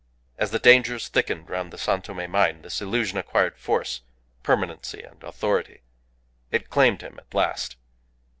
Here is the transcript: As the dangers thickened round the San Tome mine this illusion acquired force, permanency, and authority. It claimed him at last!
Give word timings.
As 0.39 0.49
the 0.49 0.57
dangers 0.57 1.09
thickened 1.09 1.47
round 1.47 1.71
the 1.71 1.77
San 1.77 2.01
Tome 2.01 2.27
mine 2.31 2.63
this 2.63 2.81
illusion 2.81 3.19
acquired 3.19 3.55
force, 3.59 4.01
permanency, 4.41 5.03
and 5.03 5.23
authority. 5.23 5.83
It 6.49 6.71
claimed 6.71 7.01
him 7.03 7.19
at 7.19 7.31
last! 7.35 7.75